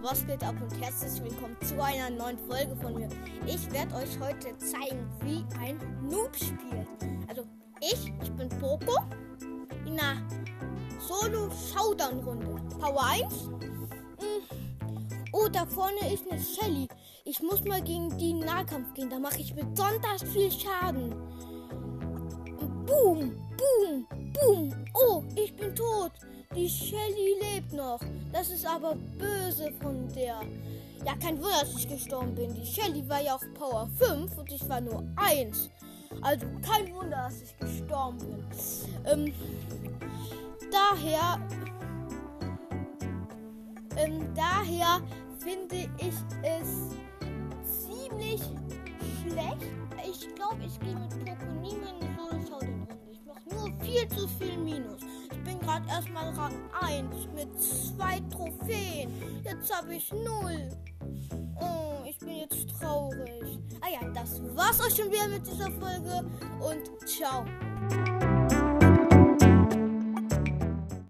was 0.00 0.24
geht 0.26 0.44
ab 0.44 0.54
und 0.60 0.80
herzlich 0.80 1.22
willkommen 1.22 1.56
zu 1.62 1.82
einer 1.82 2.10
neuen 2.10 2.38
Folge 2.38 2.76
von 2.76 2.94
mir. 2.94 3.08
Ich 3.46 3.70
werde 3.72 3.94
euch 3.96 4.18
heute 4.20 4.56
zeigen, 4.58 5.08
wie 5.24 5.44
ein 5.58 5.76
Noob 6.08 6.36
spielt. 6.36 6.86
Also 7.28 7.44
ich, 7.80 8.12
ich 8.22 8.32
bin 8.32 8.48
Poco 8.48 9.02
in 9.86 9.98
einer 9.98 10.22
Solo-Showdown-Runde. 11.00 12.62
Power 12.78 13.04
1. 13.04 13.48
Mm. 13.48 13.62
Oh, 15.32 15.48
da 15.50 15.66
vorne 15.66 16.12
ist 16.12 16.30
eine 16.30 16.40
Shelly. 16.40 16.86
Ich 17.24 17.40
muss 17.42 17.64
mal 17.64 17.82
gegen 17.82 18.16
die 18.18 18.34
Nahkampf 18.34 18.94
gehen. 18.94 19.10
Da 19.10 19.18
mache 19.18 19.40
ich 19.40 19.52
besonders 19.52 20.22
viel 20.32 20.50
Schaden. 20.50 21.10
Boom, 22.86 23.36
boom. 23.56 24.06
Tot. 25.74 26.12
Die 26.54 26.68
Shelly 26.68 27.36
lebt 27.40 27.72
noch. 27.72 28.00
Das 28.32 28.50
ist 28.50 28.66
aber 28.66 28.94
böse 28.94 29.72
von 29.80 30.08
der. 30.14 30.40
Ja, 31.04 31.16
kein 31.16 31.36
Wunder, 31.38 31.60
dass 31.60 31.74
ich 31.76 31.88
gestorben 31.88 32.34
bin. 32.34 32.54
Die 32.54 32.66
Shelly 32.66 33.08
war 33.08 33.20
ja 33.20 33.34
auch 33.34 33.54
Power 33.54 33.88
5 33.98 34.38
und 34.38 34.52
ich 34.52 34.68
war 34.68 34.80
nur 34.80 35.04
1. 35.16 35.70
Also 36.20 36.46
kein 36.60 36.94
Wunder, 36.94 37.28
dass 37.28 37.42
ich 37.42 37.56
gestorben 37.56 38.18
bin. 38.18 38.44
Ähm, 39.06 39.34
daher. 40.70 41.40
Ähm, 43.96 44.34
daher 44.34 45.00
finde 45.38 45.88
ich 45.98 46.14
es 46.42 46.96
ziemlich 47.86 48.40
schlecht. 49.22 49.72
Ich 50.04 50.34
glaube, 50.34 50.64
ich 50.66 50.78
gehe 50.80 50.94
mit 50.94 51.10
Poco 51.24 51.52
nie 51.60 51.74
mehr 51.76 51.94
in 51.94 52.00
den 52.00 52.48
Runde. 52.48 52.86
Ich 53.10 53.20
mache 53.24 53.54
nur 53.54 53.80
viel 53.80 54.08
zu 54.08 54.28
viel 54.28 54.56
Minus. 54.58 55.00
Ich 55.32 55.44
bin 55.44 55.58
gerade 55.60 55.88
erstmal 55.88 56.28
Rang 56.34 56.54
1 56.80 57.28
mit 57.34 57.60
zwei 57.60 58.20
Trophäen. 58.30 59.10
Jetzt 59.42 59.74
habe 59.74 59.94
ich 59.94 60.12
0. 60.12 60.22
Oh, 61.60 62.04
ich 62.06 62.18
bin 62.18 62.36
jetzt 62.36 62.68
traurig. 62.78 63.58
Ah 63.80 63.88
ja, 63.88 64.08
das 64.12 64.40
war's 64.54 64.80
auch 64.80 64.94
schon 64.94 65.10
wieder 65.10 65.28
mit 65.28 65.46
dieser 65.46 65.70
Folge 65.72 66.24
und 66.60 67.08
ciao. 67.08 67.44